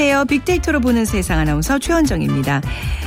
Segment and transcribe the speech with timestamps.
[0.00, 0.26] 안녕하세요.
[0.26, 2.60] 빅데이터로 보는 세상 아나운서 최원정입니다.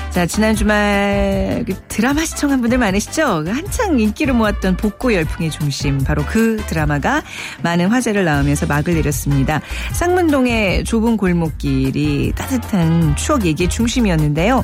[0.10, 3.46] 자, 지난 주말 그 드라마 시청한 분들 많으시죠?
[3.46, 7.24] 그 한창 인기를 모았던 복고 열풍의 중심, 바로 그 드라마가
[7.64, 9.62] 많은 화제를 낳으면서 막을 내렸습니다.
[9.94, 14.62] 쌍문동의 좁은 골목길이 따뜻한 추억 얘기의 중심이었는데요.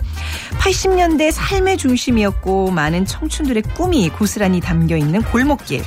[0.60, 5.82] 80년대 삶의 중심이었고 많은 청춘들의 꿈이 고스란히 담겨 있는 골목길.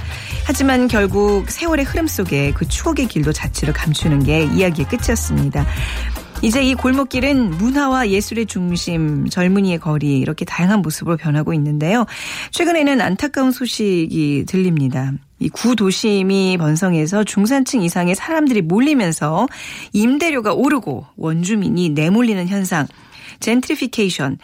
[0.46, 5.66] 하지만 결국 세월의 흐름 속에 그 추억의 길도 자취를 감추는 게 이야기의 끝이었습니다.
[6.42, 12.06] 이제 이 골목길은 문화와 예술의 중심, 젊은이의 거리 이렇게 다양한 모습으로 변하고 있는데요.
[12.52, 15.12] 최근에는 안타까운 소식이 들립니다.
[15.38, 19.48] 이 구도심이 번성해서 중산층 이상의 사람들이 몰리면서
[19.92, 22.86] 임대료가 오르고 원주민이 내몰리는 현상,
[23.40, 24.38] 젠트리피케이션.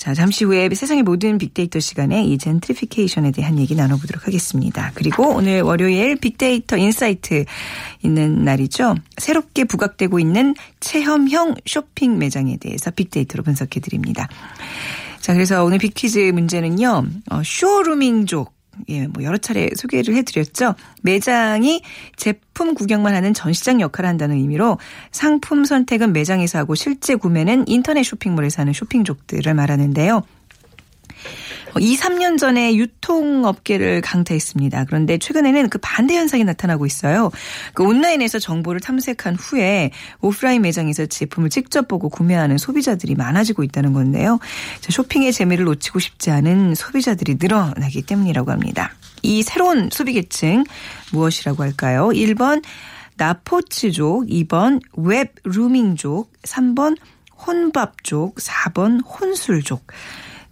[0.00, 4.92] 자, 잠시 후에 세상의 모든 빅데이터 시간에 이 젠트리피케이션에 대한 얘기 나눠보도록 하겠습니다.
[4.94, 7.44] 그리고 오늘 월요일 빅데이터 인사이트
[8.02, 8.94] 있는 날이죠.
[9.18, 14.26] 새롭게 부각되고 있는 체험형 쇼핑 매장에 대해서 빅데이터로 분석해 드립니다.
[15.20, 17.04] 자, 그래서 오늘 빅퀴즈 문제는요.
[17.30, 18.54] 어, 쇼루밍족
[18.88, 20.74] 예, 뭐 여러 차례 소개를 해드렸죠.
[21.02, 21.82] 매장이
[22.16, 24.78] 제품 구경만 하는 전시장 역할을 한다는 의미로
[25.12, 30.22] 상품 선택은 매장에서 하고 실제 구매는 인터넷 쇼핑몰에서 하는 쇼핑족들을 말하는데요.
[31.78, 34.84] 2, 3년 전에 유통업계를 강타했습니다.
[34.86, 37.30] 그런데 최근에는 그 반대 현상이 나타나고 있어요.
[37.74, 44.38] 그 온라인에서 정보를 탐색한 후에 오프라인 매장에서 제품을 직접 보고 구매하는 소비자들이 많아지고 있다는 건데요.
[44.88, 48.92] 쇼핑의 재미를 놓치고 싶지 않은 소비자들이 늘어나기 때문이라고 합니다.
[49.22, 50.64] 이 새로운 소비계층
[51.12, 52.08] 무엇이라고 할까요?
[52.08, 52.62] 1번
[53.16, 56.96] 나포츠족, 2번 웹루밍족, 3번
[57.46, 59.86] 혼밥족, 4번 혼술족.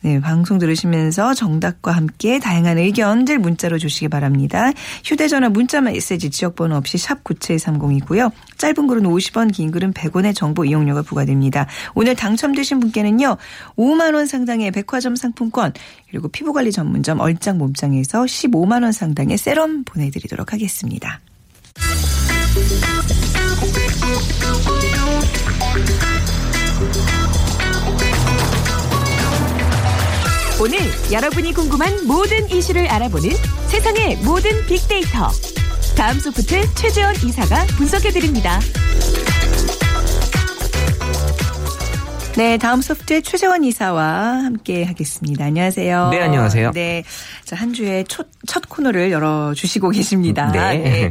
[0.00, 4.70] 네, 방송 들으시면서 정답과 함께 다양한 의견들 문자로 주시기 바랍니다.
[5.04, 8.30] 휴대전화 문자 메시지 지역번호 없이 샵 9730이고요.
[8.58, 11.66] 짧은 글은 50원, 긴 글은 100원의 정보 이용료가 부과됩니다.
[11.94, 13.36] 오늘 당첨되신 분께는요.
[13.76, 15.72] 5만 원 상당의 백화점 상품권
[16.10, 21.20] 그리고 피부관리 전문점 얼짱 몸짱에서 15만 원 상당의 세럼 보내드리도록 하겠습니다.
[30.60, 30.76] 오늘
[31.12, 33.30] 여러분이 궁금한 모든 이슈를 알아보는
[33.68, 35.30] 세상의 모든 빅데이터.
[35.96, 38.58] 다음 소프트 최재원 이사가 분석해드립니다.
[42.36, 45.44] 네, 다음 소프트의 최재원 이사와 함께 하겠습니다.
[45.44, 46.08] 안녕하세요.
[46.10, 46.72] 네, 안녕하세요.
[46.72, 47.04] 네.
[47.44, 50.50] 자, 한 주에 첫, 첫 코너를 열어주시고 계십니다.
[50.50, 50.78] 네.
[50.78, 51.10] 네.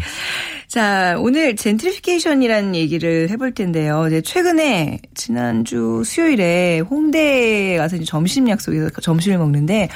[0.67, 4.05] 자, 오늘 젠트리피케이션이라는 얘기를 해볼 텐데요.
[4.07, 9.87] 이제 최근에 지난주 수요일에 홍대에 가서 점심 약속에서 점심을 먹는데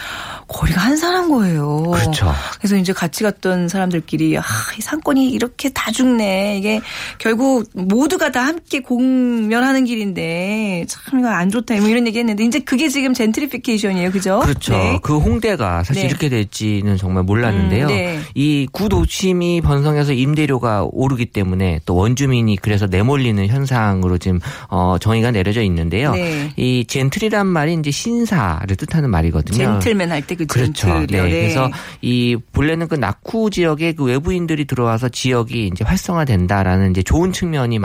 [0.47, 1.91] 거리가 한산한 거예요.
[1.91, 2.33] 그렇죠.
[2.57, 4.43] 그래서 이제 같이 갔던 사람들끼리 아,
[4.77, 6.57] 이 상권이 이렇게 다 죽네.
[6.57, 6.79] 이게
[7.17, 11.75] 결국 모두가 다 함께 공멸하는 길인데 참 이거 안 좋다.
[11.81, 14.09] 뭐 이런 얘기 했는데 이제 그게 지금 젠트리피케이션이에요.
[14.11, 14.39] 그죠?
[14.39, 14.71] 그렇죠.
[14.71, 14.99] 네.
[15.03, 16.07] 그 홍대가 사실 네.
[16.07, 17.87] 이렇게 될지는 정말 몰랐는데요.
[17.87, 18.19] 음, 네.
[18.35, 24.39] 이 구도심이 번성해서 임대료 가 오르기 때문에 또 원주민이 그래서 내몰리는 현상으로 지금
[24.69, 26.13] 어 정의가 내려져 있는데요.
[26.13, 26.53] 네.
[26.55, 29.57] 이 젠틀이란 말이 이제 신사를 뜻하는 말이거든요.
[29.57, 30.87] 젠틀맨 할 때그 그렇죠.
[30.87, 31.23] 젠틀이요.
[31.23, 31.29] 네.
[31.29, 31.69] 그래서
[32.01, 37.79] 이 본래는 그 낙후 지역에 그 외부인들이 들어와서 지역이 이제 활성화된다라는 이제 좋은 측면이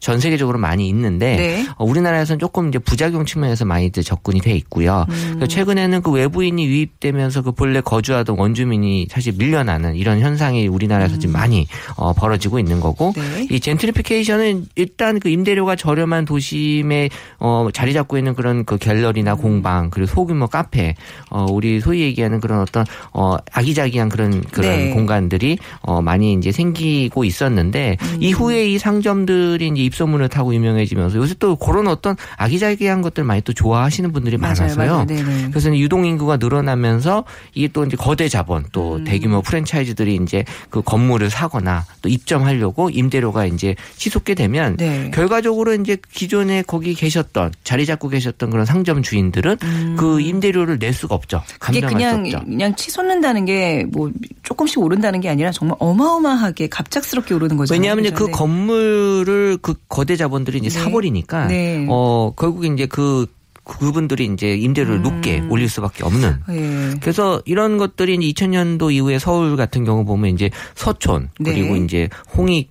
[0.00, 1.66] 전 세계적으로 많이 있는데 네.
[1.76, 5.06] 어, 우리나라에서는 조금 이제 부작용 측면에서 많이 이제 접근이 돼 있고요.
[5.08, 5.46] 음.
[5.48, 11.20] 최근에는 그 외부인이 유입되면서 그 본래 거주하던 원주민이 사실 밀려나는 이런 현상이 우리나라에서 음.
[11.20, 11.66] 지금 많이
[11.96, 13.46] 어, 벌어지고 있는 거고 네.
[13.50, 19.38] 이 젠트리피케이션은 일단 그 임대료가 저렴한 도심에 어 자리 잡고 있는 그런 그 갤러리나 음.
[19.38, 20.94] 공방 그리고 소규모 카페
[21.30, 24.90] 어 우리 소위 얘기하는 그런 어떤 어 아기자기한 그런 그런 네.
[24.90, 28.16] 공간들이 어 많이 이제 생기고 있었는데 음.
[28.20, 33.52] 이후에 이 상점들이 이제 입소문을 타고 유명해지면서 요새 또 그런 어떤 아기자기한 것들 많이 또
[33.52, 34.90] 좋아하시는 분들이 맞아요, 많아서요.
[34.90, 35.06] 맞아요.
[35.06, 35.50] 네네.
[35.50, 37.24] 그래서 유동 인구가 늘어나면서
[37.54, 39.04] 이게 또 이제 거대 자본 또 음.
[39.04, 45.10] 대규모 프랜차이즈들이 이제 그 건물을 사거나 또 입점하려고 임대료가 이제 치솟게 되면 네.
[45.12, 49.56] 결과적으로 이제 기존에 거기 계셨던 자리 잡고 계셨던 그런 상점 주인들은
[49.96, 51.38] 그 임대료를 낼 수가 없죠.
[51.38, 51.56] 음.
[51.58, 52.46] 그게 감당할 그냥 수 없죠.
[52.48, 54.10] 그냥 치솟는다는 게 뭐
[54.42, 57.72] 조금씩 오른다는 게 아니라 정말 어마어마하게 갑작스럽게 오르는 거죠.
[57.74, 58.30] 왜냐하면 이제 그 네.
[58.32, 60.74] 건물을 그 거대 자본들이 이제 네.
[60.84, 61.86] 사버리니까 네.
[61.88, 63.26] 어 결국에 이제 그
[63.66, 65.02] 그분들이 이제 임대료를 음.
[65.02, 66.94] 높게 올릴 수밖에 없는 예.
[67.00, 71.84] 그래서 이런 것들이 이제 2000년도 이후에 서울 같은 경우 보면 이제 서촌 그리고 네.
[71.84, 72.70] 이제 홍익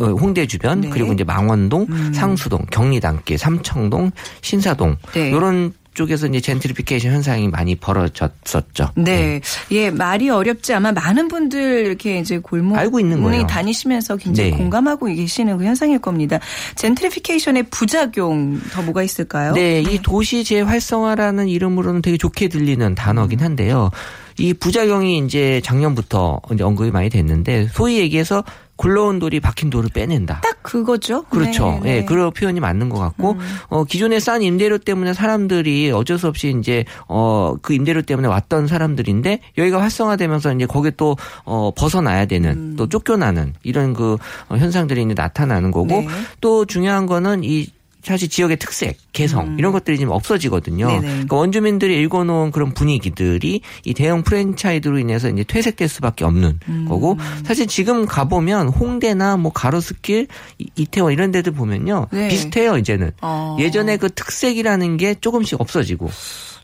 [0.00, 0.90] 어, 홍대 주변 네.
[0.90, 2.12] 그리고 이제 망원동, 음.
[2.12, 4.12] 상수동, 경리단길, 삼청동,
[4.42, 5.30] 신사동 네.
[5.30, 8.90] 이런 쪽에서 이제 젠트리피케이션 현상이 많이 벌어졌었죠.
[8.96, 9.40] 네.
[9.70, 13.46] 예, 말이 어렵지 아마 많은 분들 이렇게 이제 골목 알고 있는 거예요.
[13.46, 14.56] 다니시면서 굉장히 네.
[14.56, 16.38] 공감하고 계시는 그 현상일 겁니다.
[16.76, 19.52] 젠트리피케이션의 부작용 더 뭐가 있을까요?
[19.54, 23.90] 네, 이 도시 재활성화라는 이름으로는 되게 좋게 들리는 단어긴 한데요.
[24.38, 28.44] 이 부작용이 이제 작년부터 이제 언급이 많이 됐는데 소위 얘기해서
[28.78, 30.40] 굴러온 돌이 박힌 돌을 빼낸다.
[30.40, 31.24] 딱 그거죠.
[31.24, 31.80] 그렇죠.
[31.82, 32.04] 네, 예, 네.
[32.04, 33.36] 그런 표현이 맞는 것 같고,
[33.68, 38.68] 어, 기존에 싼 임대료 때문에 사람들이 어쩔 수 없이 이제, 어, 그 임대료 때문에 왔던
[38.68, 42.74] 사람들인데, 여기가 활성화되면서 이제 거기에 또, 어, 벗어나야 되는, 음.
[42.78, 44.16] 또 쫓겨나는, 이런 그
[44.48, 46.08] 어, 현상들이 이제 나타나는 거고, 네.
[46.40, 47.66] 또 중요한 거는 이,
[48.08, 50.86] 사실 지역의 특색, 개성 이런 것들이 지금 없어지거든요.
[50.88, 51.00] 음.
[51.00, 56.86] 그러니까 원주민들이 읽어놓은 그런 분위기들이 이 대형 프랜차이즈로 인해서 이제 퇴색될 수밖에 없는 음.
[56.88, 60.26] 거고 사실 지금 가보면 홍대나 뭐 가로수길,
[60.58, 62.28] 이- 이태원 이런 데들 보면요 네.
[62.28, 63.56] 비슷해요 이제는 어.
[63.60, 66.10] 예전에 그 특색이라는 게 조금씩 없어지고.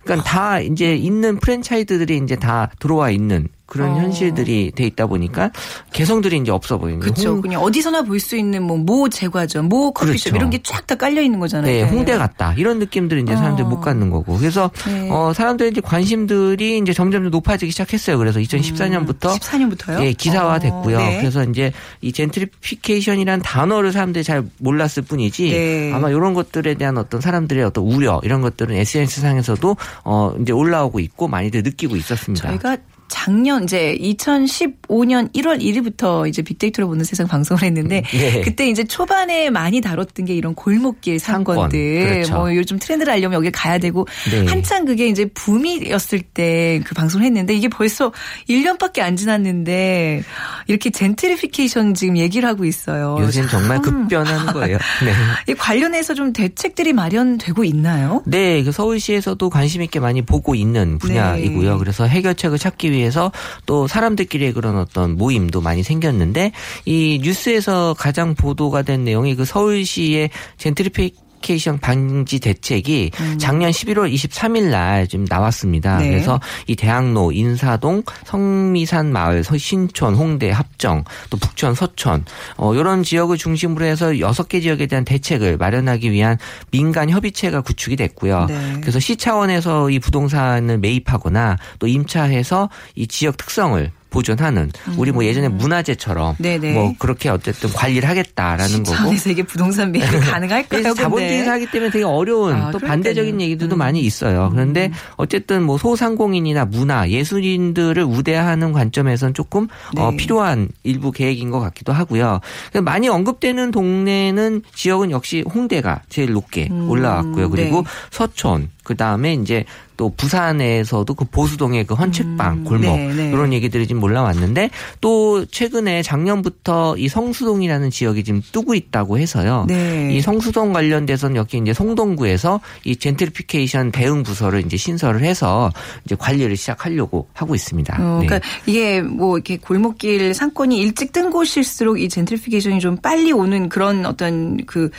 [0.05, 3.97] 그러니까 다 이제 있는 프랜차이즈들이 이제 다 들어와 있는 그런 어.
[4.01, 5.51] 현실들이 돼 있다 보니까
[5.93, 7.01] 개성들이 이제 없어 보이는.
[7.01, 7.31] 그렇죠.
[7.31, 10.37] 홍- 그냥 어디서나 볼 수 있는 뭐 모 제과점, 모 커피숍 그렇죠.
[10.37, 11.71] 이런 게 쫙 다 깔려 있는 거잖아요.
[11.73, 12.55] 네, 홍대 같다.
[12.59, 13.69] 이런 느낌들을 이제 사람들이 어.
[13.71, 14.37] 못 갖는 거고.
[14.37, 15.09] 그래서, 네.
[15.11, 18.19] 어, 사람들의 이제 관심들이 이제 점점 좀 높아지기 시작했어요.
[18.19, 20.03] 그래서 2014년부터 14년부터요?
[20.05, 20.97] 예, 기사화 됐고요.
[20.99, 21.19] 어, 네.
[21.21, 21.73] 그래서 이제
[22.03, 25.93] 이 젠트리피케이션이라는 단어를 사람들이 잘 몰랐을 뿐이지 네.
[25.93, 31.01] 아마 이런 것들에 대한 어떤 사람들의 어떤 우려 이런 것들은 SNS 상에서도 어, 이제 올라오고
[31.01, 32.49] 있고 많이들 느끼고 있었습니다.
[32.49, 32.77] 저희가
[33.09, 38.41] 작년 이제 2015년 1월 1일부터 이제 빅데이터로 보는 세상 방송을 했는데 네.
[38.43, 41.57] 그때 이제 초반에 많이 다뤘던 게 이런 골목길 상권.
[41.57, 42.35] 상권들 그렇죠.
[42.35, 44.47] 뭐 요즘 트렌드를 알려면 여기 가야 되고 네.
[44.47, 48.13] 한창 그게 이제 붐이었을 때 그 방송을 했는데 이게 벌써
[48.49, 50.23] 1년밖에 안 지났는데
[50.67, 53.17] 이렇게 젠트리피케이션 지금 얘기를 하고 있어요.
[53.21, 54.79] 요새는 정말 참 급변하는 거예요.
[55.05, 55.13] 네.
[55.49, 58.23] 이 관련해서 좀 대책들이 마련되고 있나요?
[58.27, 61.73] 네, 그 서울시에서도 관심 있게 많이 보고 있는 분야이고요.
[61.73, 61.79] 네.
[61.79, 63.33] 그래서 해결책을 찾기 위해 서
[63.67, 66.53] 또 사람들끼리의 그런 어떤 모임도 많이 생겼는데
[66.85, 71.15] 이 뉴스에서 가장 보도가 된 내용이 그 서울시의 젠트리피
[71.45, 75.99] 케이션 방지 대책이 작년 11월 23일 날좀 나왔습니다.
[75.99, 76.03] 음.
[76.03, 76.09] 네.
[76.09, 82.25] 그래서 이 대학로, 인사동, 성미산 마을, 서- 신촌, 홍대, 합정, 또 북천, 서천
[82.57, 86.39] 어 이런 지역을 중심으로 해서 여섯 개 지역에 대한 대책을 마련하기 위한
[86.71, 88.47] 민간 협의체가 구축이 됐고요.
[88.47, 88.77] 네.
[88.81, 95.49] 그래서 시 차원에서 이 부동산을 매입하거나 또 임차해서 이 지역 특성을 보존하는 우리 뭐 예전에
[95.49, 96.43] 문화재처럼 음.
[96.43, 96.73] 네네.
[96.73, 100.65] 뭐 그렇게 어쨌든 관리를 하겠다라는 거고 차원에서 이게 부동산 매입이 가능할까요?
[100.69, 101.45] 그래서 자본주의 근데?
[101.45, 102.79] 사기 때문에 되게 어려운 아, 또.
[102.79, 103.79] 반대적인 얘기들도 음.
[103.79, 104.51] 많이 있어요.
[104.53, 109.67] 그런데 어쨌든 뭐 소상공인이나 문화, 예술인들을 우대하는 관점에서는 조금
[109.97, 110.17] 어, 네.
[110.17, 112.41] 필요한 일부 계획인 것 같기도 하고요.
[112.71, 117.51] 그래서 많이 언급되는 동네는 지역은 역시 홍대가 제일 높게 음, 올라왔고요.
[117.51, 117.89] 그리고 네.
[118.13, 119.65] 서촌, 그 다음에 이제
[119.97, 123.29] 또 부산에서도 그 보수동의 그 헌책방 음, 골목 네, 네.
[123.31, 124.71] 이런 얘기들이 지금 올라왔는데
[125.01, 129.67] 또 최근에 작년부터 이 성수동이라는 지역이 지금 뜨고 있다고 해서요.
[129.69, 130.13] 네.
[130.13, 135.71] 이 성수동 관련돼서는 여기 이제 송동구에서 이 젠트리피케이션 대응 부서를 이제 신설을 해서
[136.05, 137.97] 이제 관리를 시작하려고 하고 있습니다.
[138.01, 138.27] 어, 네.
[138.27, 144.07] 그러니까 이게 뭐 이렇게 골목길 상권이 일찍 뜬 곳일수록 이 젠트리피케이션이 좀 빨리 오는 그런
[144.07, 144.91] 어떤 그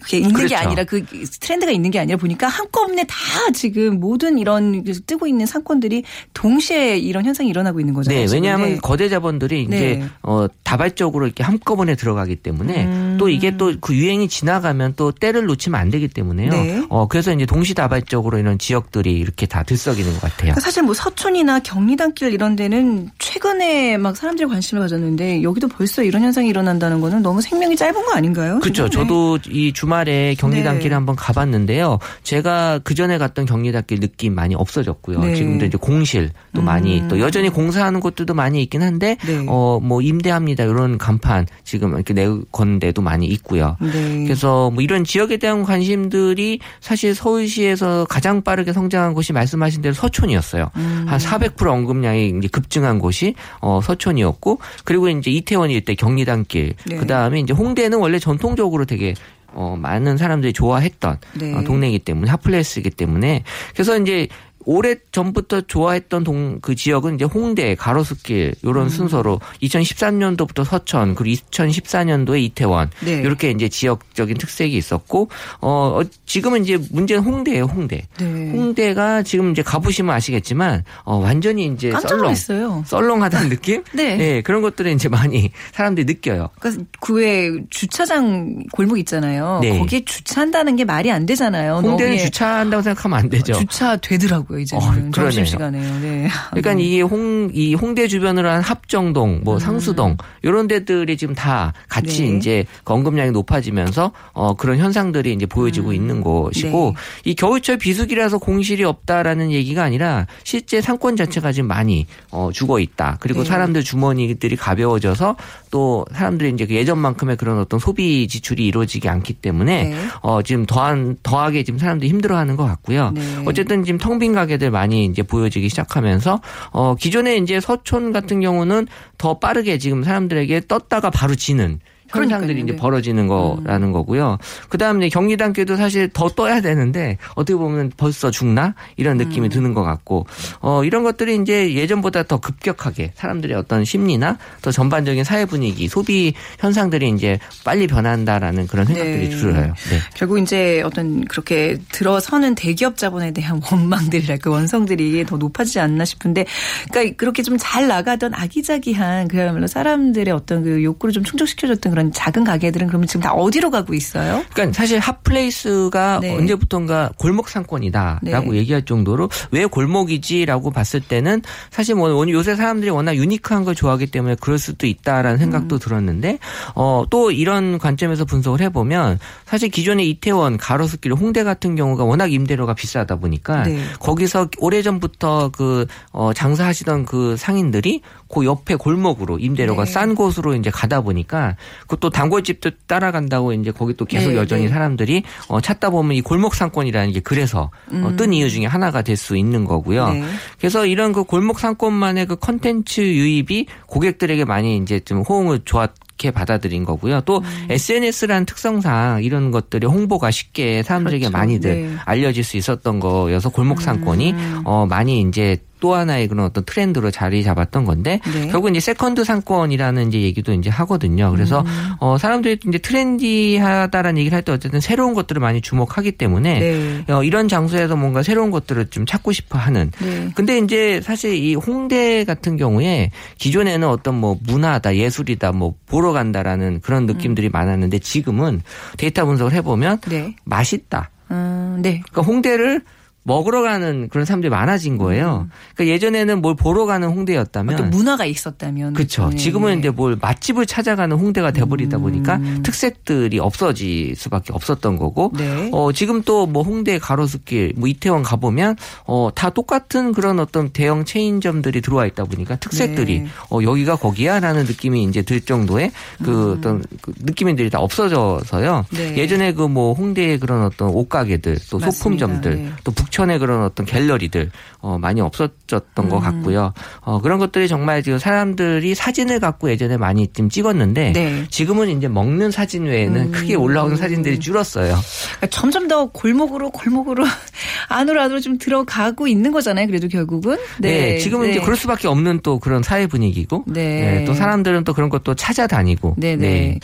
[0.00, 0.56] 그게 있는 게 그렇죠.
[0.56, 1.04] 아니라 그
[1.40, 3.16] 트렌드가 있는 게 아니라 보니까 한꺼번에 다
[3.52, 8.20] 지금 모든 이런 뜨고 있는 상권들이 동시에 이런 현상이 일어나고 있는 거잖아요.
[8.20, 8.42] 네, 지금.
[8.42, 8.76] 왜냐하면 네.
[8.76, 9.76] 거대 자본들이 네.
[9.76, 13.13] 이제 어 다발적으로 이렇게 한꺼번에 들어가기 때문에 음.
[13.18, 16.50] 또 이게 또 그 유행이 지나가면 또 때를 놓치면 안 되기 때문에요.
[16.50, 16.86] 네.
[16.88, 20.36] 어 그래서 이제 동시다발적으로 이런 지역들이 이렇게 다 들썩이는 것 같아요.
[20.38, 26.22] 그러니까 사실 뭐 서촌이나 경리단길 이런 데는 최근에 막 사람들이 관심을 가졌는데 여기도 벌써 이런
[26.22, 28.60] 현상이 일어난다는 거는 너무 생명이 짧은 거 아닌가요?
[28.60, 28.84] 그렇죠.
[28.84, 28.90] 네.
[28.90, 30.94] 저도 이 주말에 경리단길에 네.
[30.94, 31.98] 한번 가봤는데요.
[32.22, 35.20] 제가 그 전에 갔던 경리단길 느낌 많이 없어졌고요.
[35.20, 35.34] 네.
[35.34, 37.08] 지금도 이제 공실 또 많이 음.
[37.08, 39.44] 또 여전히 공사하는 곳들도 많이 있긴 한데 네.
[39.48, 43.76] 어뭐 임대합니다 이런 간판 지금 이렇게 내 건 데도 많이 있고요.
[43.80, 44.24] 네.
[44.24, 50.70] 그래서 뭐 이런 지역에 대한 관심들이 사실 서울시에서 가장 빠르게 성장한 곳이 말씀하신 대로 서촌이었어요.
[50.76, 51.06] 음.
[51.08, 56.96] 한400% 언급량이 이제 급증한 곳이 어 서촌이었고 그리고 이제 이태원이 이때 경리단길 네.
[56.96, 59.14] 그다음에 이제 홍대는 원래 전통적으로 되게
[59.52, 61.54] 어 많은 사람들이 좋아했던 네.
[61.54, 64.26] 어, 동네이기 때문에 핫플레이스이기 때문에 그래서 이제
[64.64, 68.88] 오래 전부터 좋아했던 동, 그 지역은 이제 홍대, 가로수길 요런 음.
[68.88, 73.12] 순서로 2013년도부터 서천 그리고 2014년도에 이태원 네.
[73.14, 75.28] 이렇게 이제 지역적인 특색이 있었고
[75.60, 78.06] 어, 어 지금은 이제 문제는 홍대예요, 홍대.
[78.18, 78.24] 네.
[78.24, 82.84] 홍대가 지금 이제 가보시면 아시겠지만 어 완전히 이제 썰렁 있어요.
[82.86, 83.82] 썰렁하다는 느낌?
[83.92, 84.16] 네.
[84.16, 84.42] 네.
[84.42, 86.50] 그런 것들을 이제 많이 사람들이 느껴요.
[86.58, 89.60] 그러니까 그외 주차장 골목 있잖아요.
[89.62, 89.78] 네.
[89.78, 91.80] 거기에 주차한다는 게 말이 안 되잖아요.
[91.84, 93.54] 홍대는 주차한다고 생각하면 안 되죠.
[93.54, 94.76] 주차 되더라고요, 이제.
[94.76, 94.80] 어,
[95.12, 96.00] 점심 시간에요.
[96.00, 96.28] 네.
[96.50, 99.58] 그러니까 이 홍, 이 홍대 주변으로 한 합정동, 뭐 음.
[99.58, 102.36] 상수동, 이런 데들이 지금 다 같이 네.
[102.36, 105.94] 이제 건금량이 높아지면서 어, 그런 현상들이 이제 보여지고 음.
[105.94, 107.30] 있는 것이고 네.
[107.30, 113.18] 이 겨울철 비수기라서 공실이 없다라는 얘기가 아니라 실제 상권 자체가 지금 많이 어, 죽어 있다.
[113.20, 113.48] 그리고 네.
[113.48, 115.36] 사람들 주머니들이 가벼워져서
[115.70, 119.96] 또 사람들이 이제 그 예전만큼의 그런 어떤 소비 지출이 이루어지지 않기 때문에 네.
[120.22, 123.10] 어, 지금 더한 더하게 지금 사람들이 힘들어하는 것 같고요.
[123.14, 123.42] 네.
[123.46, 126.40] 어쨌든 지금 텅빈 가 게들 많이 이제 보여지기 시작하면서
[126.72, 128.86] 어, 기존에 이제 서촌 같은 경우는
[129.18, 131.80] 더 빠르게 지금 사람들에게 떴다가 바로 지는
[132.18, 132.76] 현상들이 이제 네.
[132.76, 133.92] 벌어지는 거라는 음.
[133.92, 134.38] 거고요.
[134.68, 139.50] 그 다음 에 경리단계도 사실 더 떠야 되는데 어떻게 보면 벌써 죽나 이런 느낌이 음.
[139.50, 140.26] 드는 것 같고
[140.60, 146.34] 어 이런 것들이 이제 예전보다 더 급격하게 사람들의 어떤 심리나 또 전반적인 사회 분위기, 소비
[146.60, 149.36] 현상들이 이제 빨리 변한다라는 그런 생각들이 네.
[149.36, 149.66] 들어요.
[149.90, 149.98] 네.
[150.14, 156.44] 결국 이제 어떤 그렇게 들어서는 대기업 자본에 대한 원망들이랄 그 원성들이 더 높아지지 않나 싶은데
[156.90, 162.44] 그러니까 그렇게 좀 잘 나가던 아기자기한 그야말로 사람들의 어떤 그 욕구를 좀 충족시켜줬던 그런 작은
[162.44, 164.44] 가게들은 그러면 지금 다 어디로 가고 있어요?
[164.52, 166.36] 그러니까 사실 핫플레이스가 네.
[166.36, 168.58] 언제부턴가 골목 상권이다라고 네.
[168.58, 174.36] 얘기할 정도로 왜 골목이지라고 봤을 때는 사실 뭐 요새 사람들이 워낙 유니크한 걸 좋아하기 때문에
[174.40, 175.78] 그럴 수도 있다라는 생각도 음.
[175.78, 176.38] 들었는데
[176.74, 182.74] 어, 또 이런 관점에서 분석을 해보면 사실 기존의 이태원 가로수길 홍대 같은 경우가 워낙 임대료가
[182.74, 183.82] 비싸다 보니까 네.
[184.00, 189.90] 거기서 오래전부터 그 어, 장사하시던 그 상인들이 그 옆에 골목으로 임대료가 네.
[189.90, 191.56] 싼 곳으로 이제 가다 보니까
[191.86, 194.68] 그또 단골집도 따라간다고 이제 거기 또 계속 네, 여전히 네.
[194.68, 198.04] 사람들이 어, 찾다 보면 이 골목 상권이라는 게 그래서 어, 음.
[198.04, 200.08] 어, 뜬 이유 중에 하나가 될 수 있는 거고요.
[200.10, 200.24] 네.
[200.58, 206.30] 그래서 이런 그 골목 상권만의 그 컨텐츠 유입이 고객들에게 많이 이제 좀 호응을 좋았 좋게
[206.30, 207.20] 받아들인 거고요.
[207.22, 207.66] 또 음.
[207.70, 211.36] SNS라는 특성상 이런 것들이 홍보가 쉽게 사람들에게 그렇죠.
[211.36, 211.96] 많이들 네.
[212.04, 214.62] 알려질 수 있었던 거여서 골목 상권이 음.
[214.64, 218.48] 어 많이 이제 또 하나의 그런 어떤 트렌드로 자리 잡았던 건데 네.
[218.48, 221.30] 결국 이제 세컨드 상권이라는 이제 얘기도 이제 하거든요.
[221.30, 221.92] 그래서 음.
[222.00, 227.04] 어 사람들이 이제 트렌디하다라는 얘기를 할 때 어쨌든 새로운 것들을 많이 주목하기 때문에 네.
[227.12, 229.90] 어 이런 장소에서 뭔가 새로운 것들을 좀 찾고 싶어 하는.
[230.00, 230.30] 네.
[230.34, 236.80] 근데 이제 사실 이 홍대 같은 경우에 기존에는 어떤 뭐 문화다, 예술이다, 뭐 보러 간다라는
[236.80, 237.52] 그런 느낌들이 음.
[237.52, 238.62] 많았는데 지금은
[238.96, 240.36] 데이터 분석을 해보면 네.
[240.44, 241.10] 맛있다.
[241.30, 242.00] 음, 네.
[242.10, 242.82] 그러니까 홍대를
[243.26, 245.48] 먹으러 가는 그런 사람들이 많아진 거예요.
[245.48, 245.50] 음.
[245.74, 249.30] 그러니까 예전에는 뭘 보러 가는 홍대였다면 어떤 문화가 있었다면 그렇죠.
[249.30, 249.36] 네.
[249.36, 252.62] 지금은 이제 뭘 맛집을 찾아가는 홍대가 돼버리다 보니까 음.
[252.62, 255.70] 특색들이 없어질 수밖에 없었던 거고 네.
[255.72, 258.76] 어 지금 또 뭐 홍대 가로수길 뭐 이태원 가보면
[259.06, 263.26] 어 다 똑같은 그런 어떤 대형 체인점들이 들어와 있다 보니까 특색들이 네.
[263.50, 265.90] 어 여기가 거기야라는 느낌이 이제 들 정도의
[266.22, 266.58] 그 음.
[266.58, 268.84] 어떤 그 느낌들이 다 없어져서요.
[268.92, 269.16] 네.
[269.16, 271.90] 예전에 그 뭐 홍대의 그런 어떤 옷가게들 또 맞습니다.
[271.90, 272.72] 소품점들 네.
[272.84, 273.10] 또 북.
[273.14, 276.08] 북촌의 그런 어떤 갤러리들 어, 많이 없어졌던 음.
[276.08, 276.74] 것 같고요.
[277.00, 281.44] 어, 그런 것들이 정말 지금 사람들이 사진을 갖고 예전에 많이 좀 찍었는데 네.
[281.48, 283.32] 지금은 이제 먹는 사진 외에는 음.
[283.32, 284.98] 크게 올라오는 사진들이 줄었어요.
[285.36, 287.24] 그러니까 점점 더 골목으로 골목으로
[287.88, 289.86] 안으로 안으로 좀 들어가고 있는 거잖아요.
[289.86, 290.56] 그래도 결국은.
[290.78, 291.52] 네, 네 지금은 네.
[291.52, 293.64] 이제 그럴 수밖에 없는 또 그런 사회 분위기고.
[293.66, 293.84] 네.
[294.18, 294.24] 네.
[294.24, 296.14] 또 사람들은 또 그런 것도 찾아다니고.
[296.18, 296.48] 네, 네.
[296.48, 296.80] 네.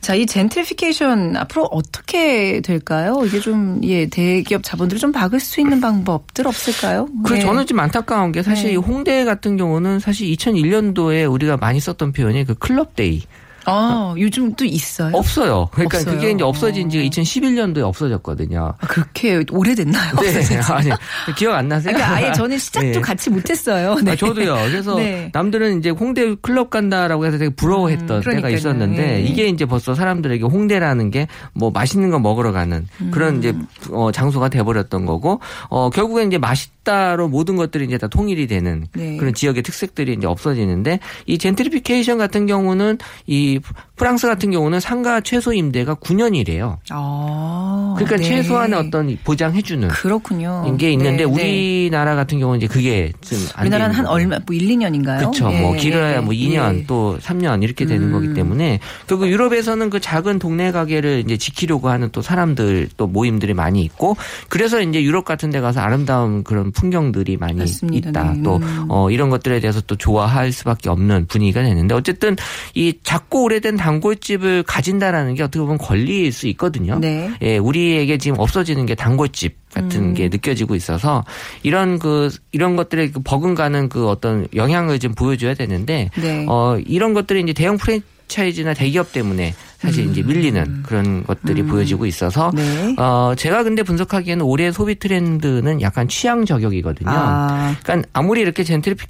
[0.00, 3.22] 자, 이 젠트리피케이션 앞으로 어떻게 될까요?
[3.26, 7.08] 이게 좀 예, 대기업 자본들을 좀 막을 수 있는 방법들 없을까요?
[7.24, 7.40] 그 네.
[7.40, 8.76] 저는 좀 안타까운 게 사실 네.
[8.76, 13.22] 홍대 같은 경우는 사실 2001년도에 우리가 많이 썼던 표현이 그 클럽 데이.
[13.68, 15.14] 아, 요즘 또 있어요?
[15.14, 15.68] 없어요.
[15.72, 16.14] 그러니까 없어요.
[16.14, 17.88] 그게 이제 없어진 지가 2011년도에 어.
[17.88, 18.74] 없어졌거든요.
[18.78, 20.14] 아, 그렇게 오래됐나요?
[20.16, 20.58] 네.
[20.72, 20.90] 아니,
[21.36, 21.94] 기억 안 나세요?
[21.94, 23.00] 그러니까 아예 저는 시작도 네.
[23.00, 23.96] 같이 못했어요.
[23.96, 24.12] 네.
[24.12, 24.54] 아, 저도요.
[24.68, 25.30] 그래서 네.
[25.32, 29.20] 남들은 이제 홍대 클럽 간다라고 해서 되게 부러워했던 음, 때가 있었는데 네.
[29.22, 33.38] 이게 이제 벌써 사람들에게 홍대라는 게 뭐 맛있는 거 먹으러 가는 그런 음.
[33.38, 33.54] 이제
[33.90, 39.16] 어, 장소가 돼버렸던 거고 어, 결국엔 이제 맛있다로 모든 것들이 이제 다 통일이 되는 네.
[39.16, 43.60] 그런 지역의 특색들이 이제 없어지는데 이 젠트리피케이션 같은 경우는 이이
[43.96, 46.78] 프랑스 같은 경우는 상가 최소 임대가 9년이래요.
[46.90, 48.22] 아, 그러니까 네.
[48.22, 50.76] 최소한의 어떤 보장해주는 그렇군요.
[50.78, 51.24] 게 있는데 네, 네.
[51.24, 55.18] 우리나라 같은 경우는 이제 그게 좀안 우리나라는 한 얼마 뭐 1, 2년인가요?
[55.18, 55.50] 그렇죠.
[55.50, 56.84] 뭐 길어야 뭐 2년 예.
[56.86, 58.12] 또 3년 이렇게 되는 음.
[58.12, 63.54] 거기 때문에 결국 유럽에서는 그 작은 동네 가게를 이제 지키려고 하는 또 사람들 또 모임들이
[63.54, 64.16] 많이 있고
[64.48, 68.10] 그래서 이제 유럽 같은 데 가서 아름다운 그런 풍경들이 많이 맞습니다.
[68.10, 68.32] 있다.
[68.34, 68.42] 네.
[68.42, 68.86] 또 음.
[68.88, 72.36] 어, 이런 것들에 대해서 또 좋아할 수밖에 없는 분위기가 되는데 어쨌든
[72.74, 76.98] 이 작고 오래된 단골집을 가진다라는 게 어떻게 보면 권리일 수 있거든요.
[76.98, 77.30] 네.
[77.42, 80.14] 예, 우리에게 지금 없어지는 게 단골집 같은 음.
[80.14, 81.24] 게 느껴지고 있어서
[81.62, 86.46] 이런 그 이런 것들에 그 버금가는 그 어떤 영향을 좀 보여줘야 되는데 네.
[86.48, 92.50] 어 이런 것들이 이제 대형 프랜차이즈나 대기업 때문에 사실 이제 밀리는 그런 것들이 보여지고 있어서
[92.50, 92.56] 음.
[92.56, 92.94] 네.
[92.98, 97.10] 어 제가 근데 분석하기에는 올해 소비 트렌드는 약간 취향 저격이거든요.
[97.10, 99.06] 아, 그러니까 아무리 이렇게 젠트리피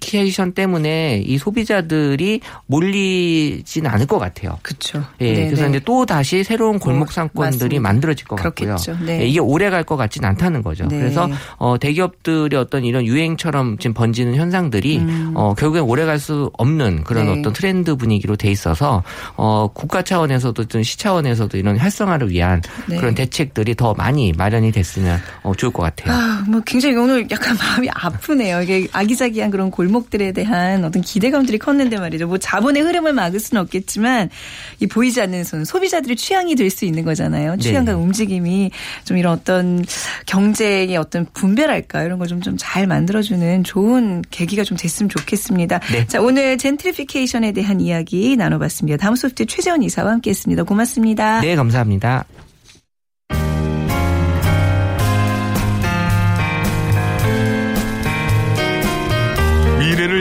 [0.00, 4.58] 케이션 때문에 이 소비자들이 몰리진 않을 것 같아요.
[4.62, 5.04] 그렇죠.
[5.20, 5.70] 예, 네, 그래서 네.
[5.70, 7.80] 이제 또 다시 새로운 골목 어, 상권들이 맞습니다.
[7.82, 8.76] 만들어질 것 같고요.
[8.76, 8.96] 그렇겠죠.
[9.04, 9.20] 네.
[9.22, 10.86] 예, 이게 오래 갈 것 같진 않다는 거죠.
[10.86, 10.96] 네.
[10.96, 15.02] 그래서 어, 대기업들의 어떤 이런 유행처럼 지금 번지는 현상들이
[15.34, 17.34] 어, 결국엔 오래 갈 수 없는 그런 음.
[17.34, 17.40] 네.
[17.40, 19.02] 어떤 트렌드 분위기로 돼 있어서
[19.36, 22.96] 어, 국가 차원에서도 좀시 차원에서도 이런 활성화를 위한 네.
[22.96, 26.14] 그런 대책들이 더 많이 마련이 됐으면 어, 좋을 것 같아요.
[26.16, 28.62] 아, 뭐 굉장히 오늘 약간 마음이 아프네요.
[28.62, 32.28] 이게 아기자기한 그런 골목들에 대한 어떤 기대감들이 컸는데 말이죠.
[32.28, 34.30] 뭐 자본의 흐름을 막을 수는 없겠지만
[34.78, 37.56] 이 보이지 않는 손 소비자들의 취향이 될 수 있는 거잖아요.
[37.58, 37.98] 취향과 네.
[37.98, 38.70] 움직임이
[39.04, 39.84] 좀 이런 어떤
[40.26, 45.80] 경쟁의 어떤 분별할까 이런 걸 좀 좀 잘 만들어주는 좋은 계기가 좀 됐으면 좋겠습니다.
[45.92, 46.06] 네.
[46.06, 48.98] 자 오늘 젠트리피케이션에 대한 이야기 나눠봤습니다.
[48.98, 50.62] 다음 소프트 최재원 이사와 함께했습니다.
[50.62, 51.40] 고맙습니다.
[51.40, 52.24] 네, 감사합니다.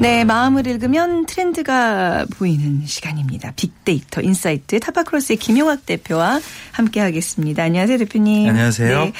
[0.00, 3.52] 네, 마음을 읽으면 트렌드가 보이는 시간입니다.
[3.56, 6.40] 빅데이터 인사이트 타파크로스의 김용학 대표와
[6.70, 7.64] 함께 하겠습니다.
[7.64, 8.48] 안녕하세요, 대표님.
[8.48, 9.04] 안녕하세요.
[9.06, 9.12] 네.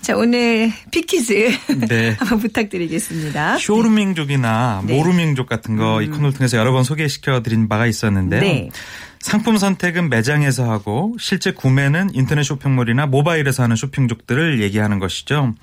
[0.00, 1.50] 자, 오늘 빅퀴즈
[1.86, 2.16] 네.
[2.18, 3.58] 한번 부탁드리겠습니다.
[3.58, 4.96] 쇼루밍족이나 네.
[4.96, 8.40] 모루밍족 같은 거 이 코너를 통해서 여러 번 소개시켜 드린 바가 있었는데요.
[9.22, 9.30] 네.
[9.30, 15.54] 상품 선택은 매장에서 하고 실제 구매는 인터넷 쇼핑몰이나 모바일에서 하는 쇼핑족들을 얘기하는 것이죠.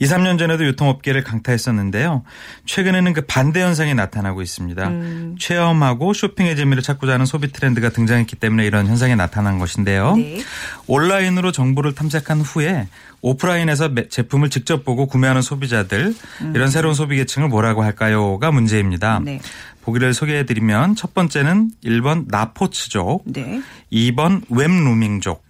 [0.00, 2.22] 2, 3년 전에도 유통업계를 강타했었는데요.
[2.66, 4.88] 최근에는 그 반대 현상이 나타나고 있습니다.
[4.88, 5.36] 음.
[5.40, 10.16] 체험하고 쇼핑의 재미를 찾고자 하는 소비 트렌드가 등장했기 때문에 이런 현상이 나타난 것인데요.
[10.16, 10.42] 네.
[10.86, 12.86] 온라인으로 정보를 탐색한 후에
[13.30, 16.14] 오프라인에서 매- 제품을 직접 보고 구매하는 소비자들
[16.54, 19.18] 이런 새로운 소비 계층을 뭐라고 할까요가 문제입니다.
[19.18, 19.24] 음.
[19.24, 19.40] 네.
[19.82, 23.62] 보기를 소개해드리면 첫 번째는 1번 나포츠족, 네.
[23.92, 25.44] 2번 웹루밍족,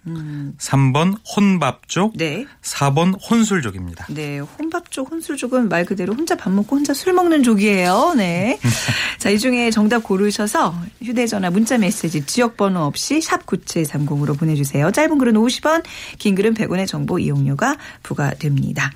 [0.59, 2.45] 3번 혼밥족, 네.
[2.61, 4.05] 4번 혼술족입니다.
[4.11, 8.13] 네, 혼밥족, 혼술족은 말 그대로 혼자 밥 먹고 혼자 술 먹는 족이에요.
[8.15, 8.59] 네.
[9.17, 14.91] 자, 이 중에 정답 고르셔서 휴대전화 문자 메시지 지역번호 없이 샵 9730으로 보내주세요.
[14.91, 15.83] 짧은 글은 50원,
[16.19, 17.66] 긴 글은 100원의 정보 이용료가
[18.03, 18.91] 부과됩니다.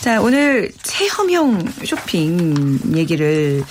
[0.00, 3.62] 자, 오늘 체험형 쇼핑 얘기를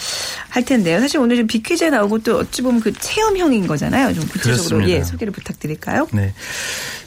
[0.49, 0.99] 할 텐데요.
[0.99, 4.13] 사실 오늘 좀 비퀴즈에 나오고 또 어찌 보면 그 체험형인 거잖아요.
[4.13, 4.89] 좀 구체적으로 그렇습니다.
[4.89, 6.07] 예, 소개를 부탁드릴까요?
[6.11, 6.33] 네.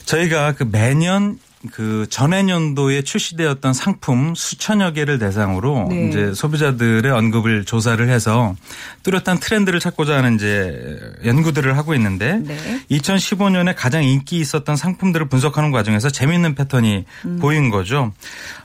[0.07, 1.39] 저희가 그 매년
[1.71, 6.09] 그 전해년도에 출시되었던 상품 수천여 개를 대상으로 네.
[6.09, 8.57] 이제 소비자들의 언급을 조사를 해서
[9.05, 12.81] 뚜렷한 트렌드를 찾고자 하는 이제 연구들을 하고 있는데 네.
[12.91, 17.39] 2015년에 가장 인기 있었던 상품들을 분석하는 과정에서 재미있는 패턴이 음.
[17.41, 18.13] 보인 거죠.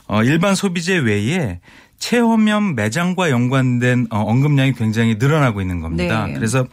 [0.06, 1.60] 어, 일반 소비재 외에
[1.98, 6.26] 체험형 매장과 연관된 어, 언급량이 굉장히 늘어나고 있는 겁니다.
[6.26, 6.34] 네.
[6.34, 6.66] 그래서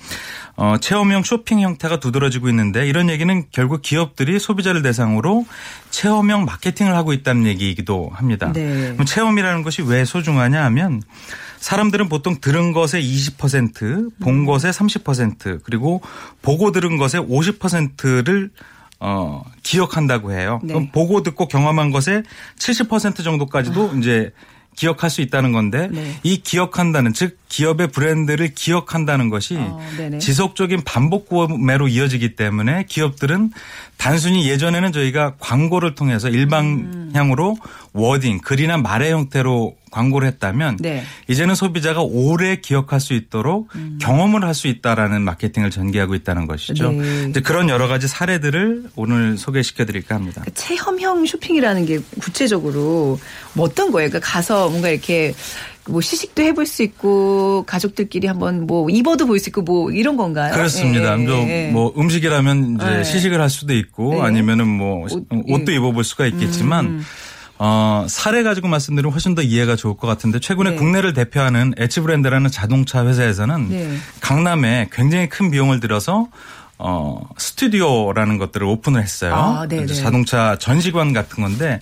[0.55, 5.45] 어, 체험형 쇼핑 형태가 두드러지고 있는데 이런 얘기는 결국 기업들이 소비자를 대상으로
[5.89, 8.51] 체험형 마케팅을 하고 있다는 얘기이기도 합니다.
[8.53, 8.93] 네.
[8.93, 11.01] 그럼 체험이라는 것이 왜 소중하냐 하면
[11.57, 16.01] 사람들은 보통 들은 것의 20%, 본 것의 30% 그리고
[16.41, 18.51] 보고 들은 것의 50%를
[18.99, 20.59] 어, 기억한다고 해요.
[20.63, 20.73] 네.
[20.73, 22.23] 그럼 보고 듣고 경험한 것의
[22.57, 24.31] 70% 정도까지도 이제
[24.75, 26.15] 기억할 수 있다는 건데 네.
[26.23, 29.79] 이 기억한다는 즉 기업의 브랜드를 기억한다는 것이 어.
[30.19, 33.51] 지속적인 반복 구매로 이어지기 때문에 기업들은
[33.97, 37.57] 단순히 예전에는 저희가 광고를 통해서 일방향으로
[37.93, 41.03] 워딩 글이나 말의 형태로 광고를 했다면 네.
[41.27, 43.69] 이제는 소비자가 오래 기억할 수 있도록
[44.01, 46.91] 경험을 할 수 있다라는 마케팅을 전개하고 있다는 것이죠.
[46.93, 47.27] 네.
[47.29, 50.41] 이제 그런 여러 가지 사례들을 오늘 소개시켜 드릴까 합니다.
[50.41, 53.19] 그러니까 체험형 쇼핑이라는 게 구체적으로
[53.53, 54.09] 뭐 어떤 거예요?
[54.09, 55.33] 그러니까 가서 뭔가 이렇게
[55.87, 60.53] 뭐 시식도 해볼 수 있고 가족들끼리 한번 뭐 입어도 볼 수 있고 뭐 이런 건가요?
[60.53, 61.19] 그렇습니다.
[61.19, 61.69] 예, 좀 예.
[61.71, 63.03] 뭐 음식이라면 이제 네.
[63.03, 64.21] 시식을 할 수도 있고 네.
[64.21, 65.75] 아니면은 뭐 옷, 예.
[65.75, 67.03] 입어볼 수가 있겠지만
[67.57, 70.75] 어, 사례 가지고 말씀드리면 훨씬 더 이해가 좋을 것 같은데 최근에 네.
[70.75, 73.97] 국내를 대표하는 에치 브랜드라는 자동차 회사에서는 네.
[74.19, 76.27] 강남에 굉장히 큰 비용을 들여서
[76.77, 79.33] 어, 스튜디오라는 것들을 오픈을 했어요.
[79.33, 79.85] 아, 네네.
[79.85, 81.79] 그래서 자동차 전시관 같은 건데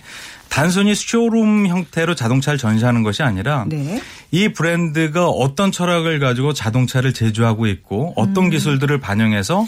[0.48, 4.00] 단순히 쇼룸 형태로 자동차를 전시하는 것이 아니라 네.
[4.30, 9.66] 이 브랜드가 어떤 철학을 가지고 자동차를 제조하고 있고 어떤 기술들을 반영해서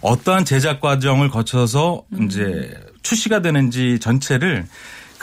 [0.00, 4.66] 어떠한 제작 과정을 거쳐서 이제 출시가 되는지 전체를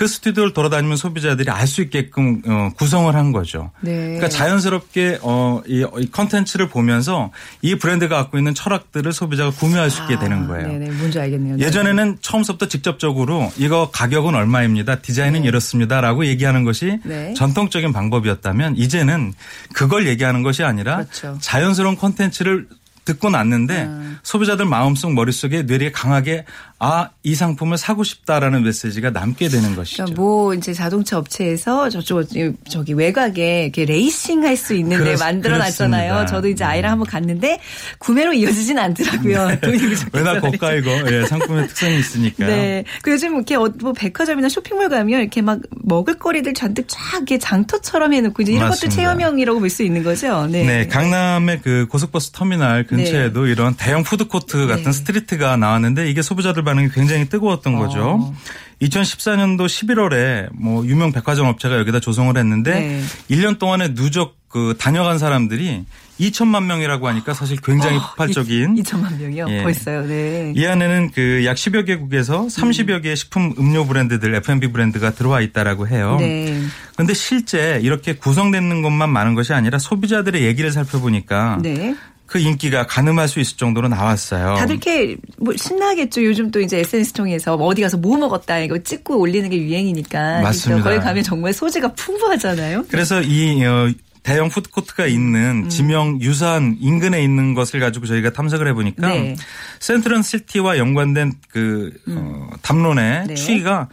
[0.02, 3.70] 그 스튜디오를 돌아다니면 소비자들이 알 수 있게끔 어, 구성을 한 거죠.
[3.82, 3.92] 네.
[3.96, 10.02] 그러니까 자연스럽게 어, 이, 이 컨텐츠를 보면서 이 브랜드가 갖고 있는 철학들을 소비자가 구매할 수
[10.02, 10.66] 있게 되는 거예요.
[10.66, 11.58] 아, 네네, 뭔지 알겠네요.
[11.58, 11.66] 네.
[11.66, 15.02] 예전에는 처음부터 직접적으로 이거 가격은 얼마입니다.
[15.02, 17.36] 디자인은 이렇습니다라고 얘기하는 것이 네.
[17.36, 19.34] 전통적인 방법이었다면 이제는
[19.74, 21.38] 그걸 얘기하는 것이 아니라 그렇죠.
[21.40, 22.68] 자연스러운 콘텐츠를
[23.06, 24.16] 듣고 났는데 아.
[24.24, 26.46] 소비자들 마음속 머릿속에 뇌리에 강하게
[26.84, 30.06] 아, 이 상품을 사고 싶다라는 메시지가 남게 되는 것이죠.
[30.06, 32.24] 그러니까 뭐 이제 자동차 업체에서 저쪽
[32.68, 36.20] 저기 외곽에 이렇게 레이싱 할 수 있는데 그렇- 만들어 놨잖아요.
[36.22, 36.26] 네.
[36.26, 37.60] 저도 이제 아이랑 한번 갔는데
[38.00, 39.58] 구매로 이어지진 않더라고요.
[39.62, 40.52] 부족해서 왜나 말이죠.
[40.52, 42.48] 고가이고 예, 상품의 특성이 있으니까요.
[42.48, 42.84] 네.
[43.04, 48.14] 그 요즘 이렇게 어- 뭐 백화점이나 쇼핑몰 가면 이렇게 막 먹을거리들 잔뜩 쫙 이렇게 장터처럼
[48.14, 48.88] 해 놓고 이제 이런 맞습니다.
[48.88, 50.48] 것도 체험형이라고 볼 수 있는 거죠.
[50.48, 50.64] 네.
[50.66, 54.92] 네, 강남의 그 고속버스 터미널 근처에도 이런 대형 푸드코트 같은 네.
[54.92, 58.00] street가 나왔는데 이게 소비자들 반응이 굉장히 뜨거웠던 거죠.
[58.22, 58.36] 어.
[58.82, 63.04] 2014년도 11월에 뭐 유명 백화점 업체가 여기다 조성을 했는데 네.
[63.30, 65.86] 1년 동안에 누적 그 다녀간 사람들이
[66.20, 69.46] 2천만 명이라고 하니까 사실 굉장히 폭발적인 2천만 명이요.
[69.50, 69.64] 예.
[69.64, 70.06] 벌써요.
[70.06, 70.54] 네.
[70.56, 75.88] 이 안에는 그 약 10여 개국에서 30여 개의 식품 음료 브랜드들 F&B 브랜드가 들어와 있다라고
[75.88, 76.18] 해요.
[76.20, 76.62] 네.
[76.94, 81.96] 그런데 실제 이렇게 구성되는 것만 많은 것이 아니라 소비자들의 얘기를 살펴보니까 네.
[82.32, 84.56] 그 인기가 가늠할 수 있을 정도로 나왔어요.
[84.56, 86.24] 다들 이렇게 뭐 신나겠죠.
[86.24, 90.40] 요즘 또 이제 SNS 통해서 뭐 어디 가서 뭐 먹었다 이거 찍고 올리는 게 유행이니까.
[90.40, 90.82] 맞습니다.
[90.82, 92.86] 그래서 거기 가면 정말 소재가 풍부하잖아요.
[92.88, 93.92] 그래서 이 어,
[94.24, 95.10] 대형 푸드코트가 음.
[95.10, 99.36] 있는 지명 유사한 인근에 있는 것을 가지고 저희가 탐색을 해보니까 네.
[99.82, 103.36] 센트럴 시티와 연관된 그 어, 담론의 네.
[103.36, 103.90] 추이가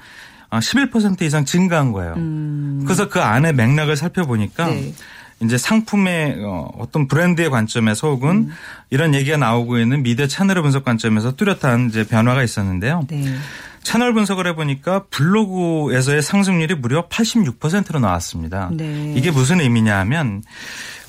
[0.51, 2.14] 11% 이상 증가한 거예요.
[2.85, 4.74] 그래서 그 안에 맥락을 살펴보니까 음.
[4.74, 4.94] 네.
[5.40, 8.51] 이제 상품의 어, 어떤 브랜드의 관점에서 혹은
[8.90, 13.07] 이런 얘기가 나오고 있는 미디어 채널의 분석 관점에서 뚜렷한 이제 변화가 있었는데요.
[13.09, 13.35] 네.
[13.83, 18.70] 채널 분석을 해보니까 블로그에서의 상승률이 무려 86%로 나왔습니다.
[18.72, 19.14] 네.
[19.16, 20.42] 이게 무슨 의미냐 하면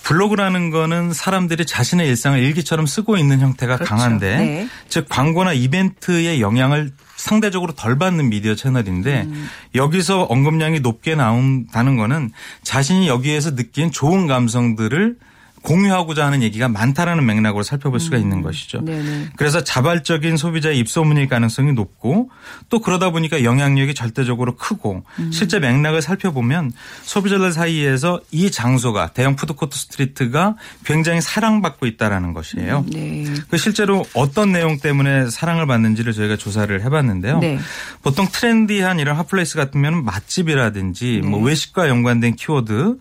[0.03, 3.95] 블로그라는 거는 사람들이 자신의 일상을 일기처럼 쓰고 있는 형태가 그렇죠.
[3.95, 4.67] 강한데 네.
[4.87, 9.49] 즉 광고나 이벤트의 영향을 상대적으로 덜 받는 미디어 채널인데 음.
[9.75, 12.31] 여기서 언급량이 높게 나온다는 거는
[12.63, 15.17] 자신이 여기에서 느낀 좋은 감성들을
[15.61, 18.79] 공유하고자 하는 얘기가 많다라는 맥락으로 살펴볼 수가 있는 것이죠.
[18.79, 18.85] 음.
[18.85, 19.29] 네네.
[19.35, 22.29] 그래서 자발적인 소비자의 입소문일 가능성이 높고
[22.69, 25.31] 또 그러다 보니까 영향력이 절대적으로 크고 음.
[25.31, 26.71] 실제 맥락을 살펴보면
[27.03, 32.85] 소비자들 사이에서 이 장소가 대형 푸드코트 street가 굉장히 사랑받고 있다라는 것이에요.
[32.91, 33.25] 네.
[33.49, 37.39] 그 실제로 어떤 내용 때문에 사랑을 받는지를 저희가 조사를 해봤는데요.
[37.39, 37.59] 네.
[38.01, 41.49] 보통 트렌디한 이런 핫플레이스 같으면 맛집이라든지 뭐 네.
[41.49, 42.97] 외식과 연관된 키워드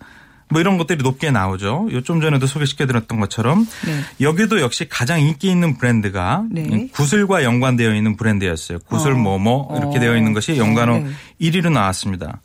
[0.49, 1.89] 뭐 이런 것들이 높게 나오죠.
[1.91, 4.01] 요좀 전에도 소개시켜드렸던 것처럼 네.
[4.21, 6.87] 여기도 역시 가장 인기 있는 브랜드가 네.
[6.91, 8.79] 구슬과 연관되어 있는 브랜드였어요.
[8.87, 9.15] 구슬 어.
[9.15, 9.99] 뭐뭐 이렇게 어.
[10.01, 11.09] 되어 있는 것이 연관어 네.
[11.39, 12.41] 1위로 나왔습니다.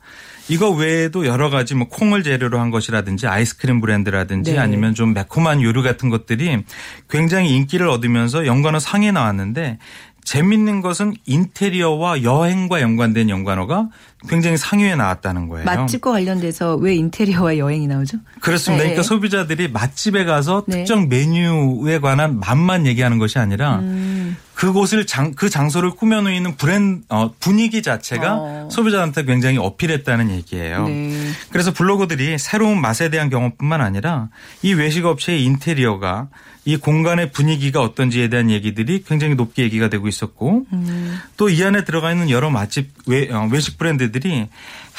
[0.47, 4.59] 이거 외에도 여러 가지 뭐 콩을 재료로 한 것이라든지 아이스크림 브랜드라든지 네.
[4.59, 6.63] 아니면 좀 매콤한 요리 같은 것들이
[7.09, 9.79] 굉장히 인기를 얻으면서 연관어 상에 나왔는데
[10.23, 13.89] 재밌는 것은 인테리어와 여행과 연관된 연관어가
[14.27, 15.65] 굉장히 상위에 나왔다는 거예요.
[15.65, 18.17] 맛집과 관련돼서 왜 인테리어와 여행이 나오죠?
[18.39, 18.83] 그렇습니다.
[18.83, 18.89] 네.
[18.89, 20.77] 그러니까 소비자들이 맛집에 가서 네.
[20.77, 24.37] 특정 메뉴에 관한 맛만 얘기하는 것이 아니라 음.
[24.55, 28.69] 그곳을 장, 그 장소를 꾸며놓는 브랜드 어, 분위기 자체가 어.
[28.71, 30.87] 소비자한테 굉장히 어필했다는 얘기예요.
[30.87, 31.29] 네.
[31.49, 34.29] 그래서 블로거들이 새로운 맛에 대한 경험뿐만 아니라
[34.61, 36.29] 이 외식 업체의 인테리어가
[36.67, 41.19] 이 공간의 분위기가 어떤지에 대한 얘기들이 굉장히 높게 얘기가 되고 있었고 음.
[41.37, 44.47] 또이 안에 들어가 있는 여러 맛집 외, 어, 외식 브랜드들 이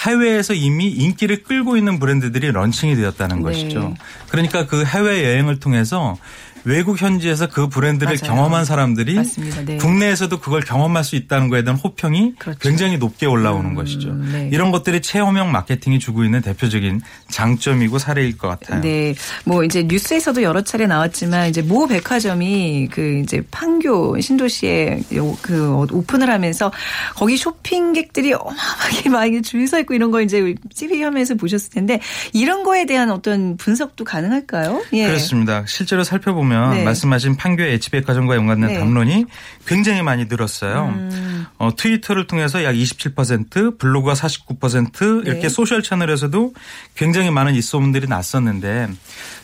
[0.07, 3.43] 해외에서 이미 인기를 끌고 있는 브랜드들이 런칭이 되었다는 네.
[3.43, 3.95] 것이죠.
[4.29, 6.19] 그러니까 그 해외 여행을 통해서
[6.67, 8.35] 외국 현지에서 그 브랜드를 맞아요.
[8.35, 9.17] 경험한 사람들이.
[9.65, 9.77] 네.
[9.77, 12.59] 국내에서도 그걸 경험할 수 있다는 거에 대한 호평이 그렇죠.
[12.59, 14.13] 굉장히 높게 올라오는 것이죠.
[14.15, 14.51] 네.
[14.53, 17.01] 이런 것들이 체험형 마케팅이 주고 있는 대표적인
[17.31, 18.81] 장점이고 사례일 것 같아요.
[18.81, 25.37] 네, 뭐 이제 뉴스에서도 여러 차례 나왔지만 이제 모 백화점이 그 이제 판교 신도시에 요-
[25.43, 26.73] 그 오픈을 하면서
[27.15, 32.01] 거기 쇼핑객들이 어마어마하게 막줄서 있고 이런 거 이제 TV 화면에서 보셨을 텐데
[32.33, 34.83] 이런 거에 대한 어떤 분석도 가능할까요?
[34.95, 35.07] 예.
[35.07, 35.65] 그렇습니다.
[35.69, 36.85] 실제로 살펴보면 네.
[36.85, 38.79] 말씀하신 판교의 H백화점과 연관된 네.
[38.79, 39.27] 담론이
[39.67, 40.95] 굉장히 많이 늘었어요.
[40.97, 41.47] 음.
[41.59, 45.49] 어, 트위터를 통해서 약 27%, 블로그가 49% 이렇게 네.
[45.49, 46.55] 소셜 채널에서도
[46.95, 48.89] 굉장히 많은 입소문들이 났었는데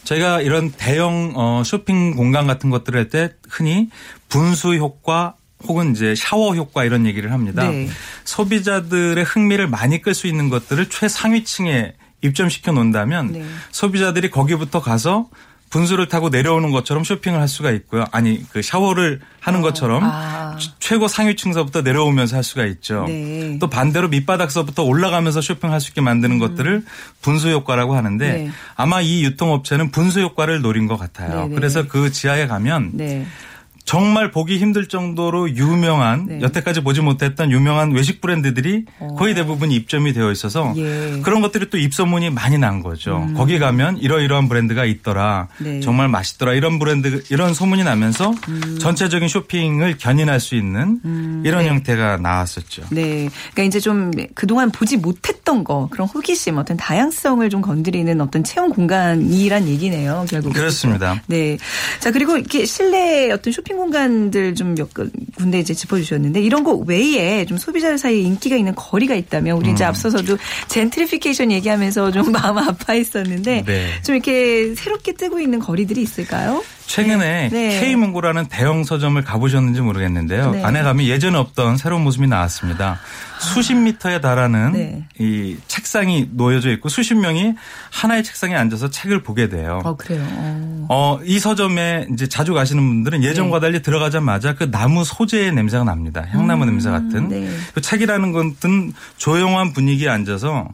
[0.05, 3.91] 저희가 이런 대형 어, 쇼핑 공간 같은 것들을 할 때 흔히
[4.29, 5.35] 분수 효과
[5.69, 7.69] 혹은 이제 샤워 효과 이런 얘기를 합니다.
[7.69, 7.89] 네.
[8.25, 13.45] 소비자들의 흥미를 많이 끌 수 있는 것들을 최상위층에 입점시켜 놓는다면 네.
[13.71, 15.29] 소비자들이 거기부터 가서
[15.73, 18.05] 분수를 타고 내려오는 것처럼 쇼핑을 할 수가 있고요.
[18.13, 20.59] 아니 그 샤워를 하는 것처럼 아.
[20.79, 23.07] 최고 상위층서부터 내려오면서 할 수가 있죠.
[23.09, 23.57] 네.
[23.59, 26.85] 또 반대로 밑바닥서부터 올라가면서 쇼핑할 수 있게 만드는 것들을
[27.23, 28.45] 분수 효과라고 하는데 음.
[28.45, 28.51] 네.
[28.77, 31.45] 아마 이 유통업체는 분수 효과를 노린 것 같아요.
[31.45, 31.55] 네네.
[31.55, 33.27] 그래서 그 지하에 가면 네.
[33.85, 36.41] 정말 보기 힘들 정도로 유명한 네.
[36.41, 38.85] 여태까지 보지 못했던 유명한 외식 브랜드들이
[39.19, 41.21] 거의 대부분 입점이 되어 있어서 예.
[41.23, 43.29] 그런 것들이 또 입소문이 많이 난 거죠.
[43.37, 45.49] 거기 가면 이러이러한 브랜드가 있더라.
[45.61, 45.65] 음.
[45.65, 45.81] 네.
[45.81, 46.55] 정말 맛있더라.
[46.55, 48.79] 이런 브랜드 이런 소문이 나면서 음.
[48.81, 51.01] 전체적인 쇼핑을 견인할 수 있는
[51.45, 51.69] 이런 네.
[51.69, 52.85] 형태가 나왔었죠.
[52.91, 53.29] 네.
[53.53, 58.71] 그러니까 이제 좀 그동안 보지 못했던 거, 그런 호기심, 어떤 다양성을 좀 건드리는 어떤 체험
[58.71, 60.53] 공간이란 얘기네요, 결국.
[60.53, 61.21] 그렇습니다.
[61.27, 61.59] 네.
[62.01, 64.91] 자, 그리고 이렇게 실내 어떤 쇼핑 공간들 좀 몇
[65.37, 69.75] 군데 이제 짚어주셨는데 이런 거 외에 좀 소비자들 사이에 인기가 있는 거리가 있다면 우리 음.
[69.75, 74.03] 이제 앞서서도 젠트리피케이션 얘기하면서 좀 마음 아파했었는데 네.
[74.03, 76.63] 좀 이렇게 새롭게 뜨고 있는 거리들이 있을까요?
[76.87, 77.81] 최근에 네.
[77.81, 80.51] K문고라는 대형 서점을 가보셨는지 모르겠는데요.
[80.51, 80.63] 네.
[80.63, 83.01] 안에 가면 예전에 없던 새로운 모습이 나왔습니다.
[83.41, 85.05] 수십 미터에 달하는 네.
[85.19, 87.55] 이 책상이 놓여져 있고 수십 명이
[87.91, 89.81] 하나의 책상에 앉아서 책을 보게 돼요.
[89.85, 90.23] 어, 그래요.
[90.33, 90.87] 어.
[90.91, 93.62] 어, 이 서점에 이제 자주 가시는 분들은 예전과 네.
[93.63, 96.27] 달리 들어가자마자 그 나무 소재의 냄새가 납니다.
[96.29, 97.29] 향나무 냄새 같은.
[97.29, 97.49] 네.
[97.75, 100.69] 그 책이라는 것은 조용한 분위기에 앉아서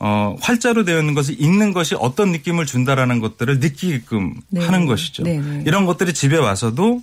[0.00, 4.62] 어, 활자로 되어 있는 것을 읽는 것이 어떤 느낌을 준다라는 것들을 느끼게끔 네.
[4.64, 5.22] 하는 것이죠.
[5.22, 5.62] 네, 네.
[5.66, 7.00] 이런 것들이 집에 와서도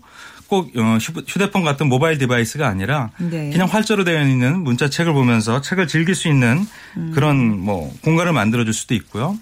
[0.48, 3.50] 꼭 어, 휴- 휴대폰 같은 모바일 device가 아니라 네.
[3.52, 6.68] 그냥 활자로 되어 있는 문자책을 보면서 책을 즐길 수 있는
[6.98, 7.12] 음.
[7.16, 9.38] 그런 뭐 공간을 만들어 줄 수도 있고요.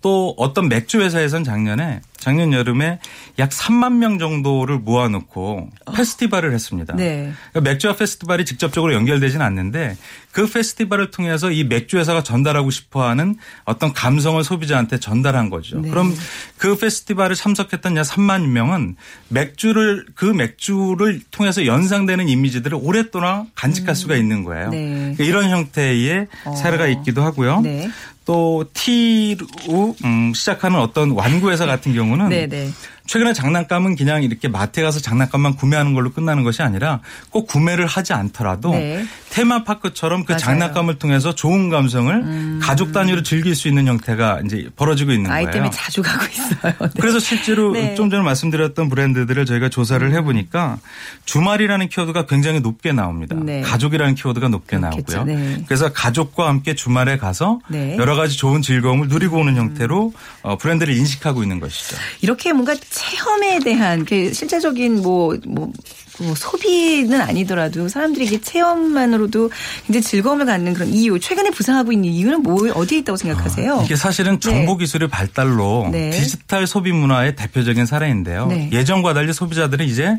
[0.00, 2.98] 또 어떤 맥주 회사에선 작년에 작년 여름에
[3.38, 6.94] 약 3만 명 정도를 모아놓고 페스티벌을 했습니다.
[6.96, 7.32] 네.
[7.50, 9.96] 그러니까 맥주와 페스티벌이 직접적으로 연결되지는 않는데
[10.32, 15.80] 그 페스티벌을 통해서 이 맥주 회사가 전달하고 싶어하는 어떤 감성을 소비자한테 전달한 거죠.
[15.80, 15.90] 네.
[15.90, 16.14] 그럼
[16.56, 18.96] 그 페스티벌에 참석했던 약 3만 명은
[19.28, 24.70] 맥주를 그 맥주를 통해서 연상되는 이미지들을 오랫동안 간직할 수가 있는 거예요.
[24.70, 25.14] 네.
[25.16, 26.26] 그러니까 이런 형태의
[26.56, 27.60] 사례가 있기도 하고요.
[27.60, 27.90] 네.
[28.28, 32.70] 또 T로 음, 시작하는 어떤 완구 회사 같은 경우 는 네, 네.
[33.08, 38.12] 최근에 장난감은 그냥 이렇게 마트에 가서 장난감만 구매하는 걸로 끝나는 것이 아니라 꼭 구매를 하지
[38.12, 39.04] 않더라도 네.
[39.30, 40.36] 테마파크처럼 그 맞아요.
[40.36, 40.38] 음.
[40.38, 45.50] 장난감을 통해서 좋은 감성을 가족 단위로 즐길 수 있는 형태가 이제 벌어지고 있는 거예요.
[45.50, 46.74] 때문에 자주 가고 있어요.
[46.80, 46.88] 네.
[47.00, 47.94] 그래서 실제로 네.
[47.94, 50.78] 좀 전에 말씀드렸던 브랜드들을 저희가 조사를 해보니까
[51.24, 53.36] 주말이라는 키워드가 굉장히 높게 나옵니다.
[53.40, 53.62] 네.
[53.62, 55.16] 가족이라는 키워드가 높게 그렇겠죠.
[55.16, 55.34] 나오고요.
[55.34, 55.64] 네.
[55.66, 57.96] 그래서 가족과 함께 주말에 가서 네.
[57.96, 61.96] 여러 가지 좋은 즐거움을 누리고 오는 형태로 어, 브랜드를 인식하고 있는 것이죠.
[62.20, 65.72] 이렇게 뭔가 체험에 대한 그 실제적인 뭐, 뭐,
[66.20, 69.50] 뭐 소비는 아니더라도 사람들이 이게 체험만으로도
[69.86, 73.82] 굉장히 즐거움을 갖는 그런 이유, 최근에 부상하고 있는 이유는 뭐 어디에 있다고 생각하세요?
[73.84, 76.10] 이게 사실은 정보 기술의 발달로 네.
[76.10, 78.46] 디지털 소비 문화의 대표적인 사례인데요.
[78.46, 78.68] 네.
[78.72, 80.16] 예전과 달리 소비자들은 이제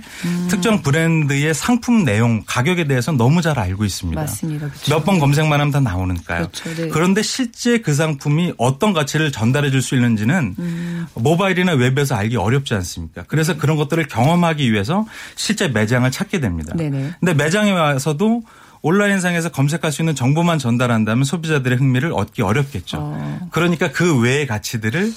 [0.50, 4.22] 특정 브랜드의 상품 내용, 가격에 대해서 너무 잘 알고 있습니다.
[4.22, 4.68] 맞습니다.
[4.70, 4.96] 그렇죠.
[4.96, 6.48] 몇번 검색만 하면 다 나오니까요.
[6.50, 6.76] 그렇죠.
[6.82, 6.88] 네.
[6.90, 11.08] 그런데 실제 그 상품이 어떤 가치를 전달해 줄 수 있는지는 음.
[11.16, 13.24] 모바일이나 웹에서 알기 어렵지 않습니까?
[13.28, 16.74] 그래서 그런 것들을 경험하기 위해서 실제 매장 을 찾게 됩니다.
[16.76, 17.16] 네네.
[17.20, 18.44] 근데 매장에 와서도
[18.82, 22.98] 온라인상에서 검색할 수 있는 정보만 전달한다면 소비자들의 흥미를 얻기 어렵겠죠.
[23.00, 23.40] 어.
[23.52, 25.12] 그러니까 그 외의 가치들을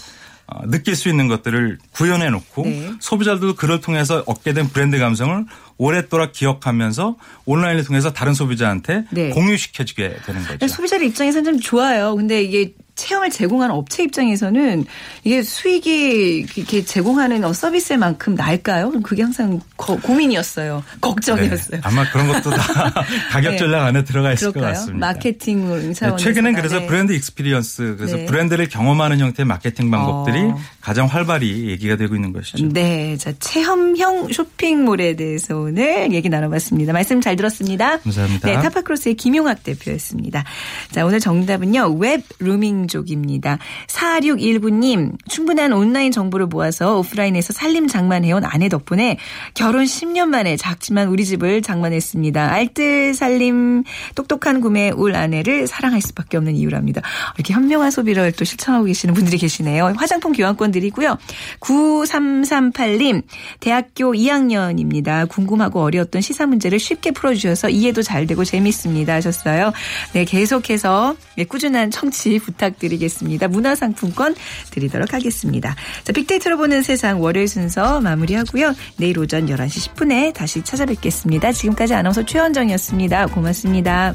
[0.49, 2.93] 어, 느낄 수 있는 것들을 구현해 놓고 네.
[3.01, 5.45] 소비자들도 그를 통해서 얻게 된 브랜드 감성을
[5.79, 9.31] 오랫동안 기억하면서 온라인을 통해서 다른 소비자한테 네.
[9.31, 10.67] 공유시켜주게 되는 거죠.
[10.67, 12.17] 소비자들 입장에서는 좀 좋아요.
[12.17, 14.85] 근데 이게 체험을 제공하는 업체 입장에서는
[15.25, 18.93] 이게 수익이 이렇게 제공하는 어, 서비스의 만큼 날까요?
[19.03, 20.85] 그게 항상 거, 고민이었어요.
[21.01, 21.81] 걱정이었어요.
[21.81, 22.93] 네, 아마 그런 것도 다
[23.31, 23.57] 가격 네.
[23.57, 24.75] 전략 안에 들어가 있을 그럴까요?
[24.75, 25.07] 것 같습니다.
[25.07, 26.87] 마케팅 네, 차원에서 최근엔 그래서 네.
[26.87, 28.27] 브랜드 experience 그래서 네.
[28.27, 30.59] 브랜드를 경험하는 형태의 마케팅 방법들이 어.
[30.81, 32.69] 가장 활발히 얘기가 되고 있는 것이죠.
[32.69, 36.93] 네, 자 체험형 쇼핑몰에 대해서 오늘 얘기 나눠봤습니다.
[36.93, 37.99] 말씀 잘 들었습니다.
[38.01, 38.49] 감사합니다.
[38.49, 40.45] 네, 타파크로스의 김용학 대표였습니다.
[40.91, 43.59] 자, 오늘 정답은요 webrooming 족입니다.
[43.89, 49.19] 4619님 충분한 온라인 정보를 모아서 오프라인에서 살림 장만해온 아내 덕분에
[49.55, 52.53] 결혼 10년 만에 작지만 우리 집을 장만했습니다.
[52.53, 57.03] 알뜰 살림 똑똑한 구매 울 아내를 사랑할 수밖에 없는 이유랍니다.
[57.37, 59.95] 이렇게 현명한 소비를 또 실천하고 계시는 분들이 계시네요.
[59.97, 61.19] 화장품 교환권 드리고요.
[61.61, 63.23] 9338님
[63.61, 65.29] 대학교 2학년입니다.
[65.29, 69.73] 궁금하고 어려웠던 시사 문제를 쉽게 풀어주셔서 이해도 잘 되고 재밌습니다 하셨어요.
[70.13, 73.49] 네 계속해서 네, 꾸준한 청취 부탁 드리겠습니다.
[73.49, 74.35] 문화상품권
[74.71, 75.75] 드리도록 하겠습니다.
[76.05, 78.75] 자 빅데이터로 보는 세상 월요일 순서 마무리하고요.
[78.97, 81.53] 내일 오전 11시 10분에 다시 찾아뵙겠습니다.
[81.53, 83.27] 지금까지 아나운서 최원정이었습니다.
[83.27, 84.15] 고맙습니다.